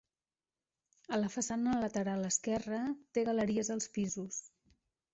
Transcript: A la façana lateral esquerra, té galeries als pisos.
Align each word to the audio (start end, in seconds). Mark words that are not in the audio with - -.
A 1.17 1.19
la 1.25 1.29
façana 1.35 1.77
lateral 1.85 2.27
esquerra, 2.31 2.83
té 3.19 3.29
galeries 3.31 3.73
als 3.79 3.93
pisos. 3.99 4.45